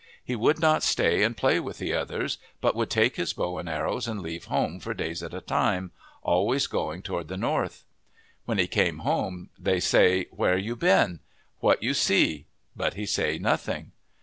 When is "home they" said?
9.05-9.79